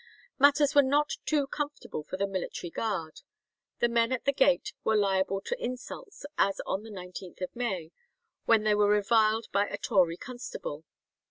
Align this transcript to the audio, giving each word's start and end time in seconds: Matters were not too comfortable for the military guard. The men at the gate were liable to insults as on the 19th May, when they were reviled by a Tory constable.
Matters 0.39 0.73
were 0.73 0.81
not 0.81 1.11
too 1.27 1.45
comfortable 1.45 2.03
for 2.05 2.17
the 2.17 2.25
military 2.25 2.71
guard. 2.71 3.21
The 3.81 3.87
men 3.87 4.11
at 4.11 4.25
the 4.25 4.33
gate 4.33 4.73
were 4.83 4.95
liable 4.95 5.41
to 5.41 5.63
insults 5.63 6.25
as 6.39 6.59
on 6.65 6.81
the 6.81 6.89
19th 6.89 7.43
May, 7.53 7.91
when 8.45 8.63
they 8.63 8.73
were 8.73 8.89
reviled 8.89 9.45
by 9.51 9.67
a 9.67 9.77
Tory 9.77 10.17
constable. 10.17 10.85